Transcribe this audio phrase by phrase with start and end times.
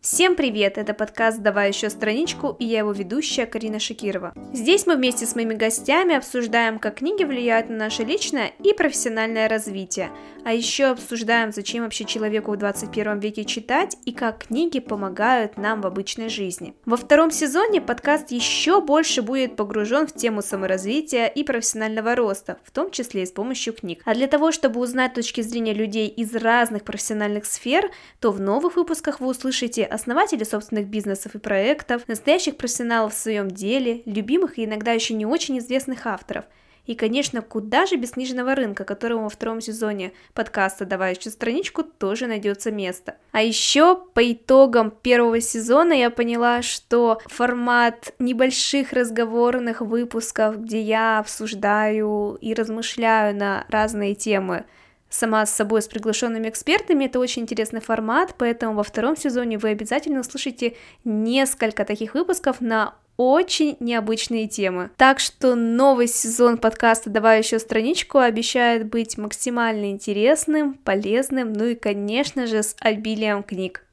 [0.00, 0.78] Всем привет!
[0.78, 4.32] Это подкаст «Давай еще страничку» и я его ведущая Карина Шакирова.
[4.52, 9.48] Здесь мы вместе с моими гостями обсуждаем, как книги влияют на наше личное и профессиональное
[9.48, 10.10] развитие,
[10.44, 15.80] а еще обсуждаем, зачем вообще человеку в 21 веке читать и как книги помогают нам
[15.80, 16.74] в обычной жизни.
[16.84, 22.70] Во втором сезоне подкаст еще больше будет погружен в тему саморазвития и профессионального роста, в
[22.70, 24.02] том числе и с помощью книг.
[24.04, 27.90] А для того, чтобы узнать точки зрения людей из разных профессиональных сфер,
[28.20, 33.50] то в новых выпусках вы услышите основателей собственных бизнесов и проектов, настоящих профессионалов в своем
[33.50, 36.44] деле, любимых и иногда еще не очень известных авторов.
[36.88, 41.82] И, конечно, куда же без книжного рынка, которому во втором сезоне подкаста «Давай еще страничку»
[41.82, 43.18] тоже найдется место.
[43.30, 51.18] А еще по итогам первого сезона я поняла, что формат небольших разговорных выпусков, где я
[51.18, 54.64] обсуждаю и размышляю на разные темы,
[55.10, 57.04] сама с собой с приглашенными экспертами.
[57.04, 62.94] Это очень интересный формат, поэтому во втором сезоне вы обязательно услышите несколько таких выпусков на
[63.16, 64.90] очень необычные темы.
[64.96, 71.74] Так что новый сезон подкаста «Давай еще страничку» обещает быть максимально интересным, полезным, ну и,
[71.74, 73.84] конечно же, с обилием книг.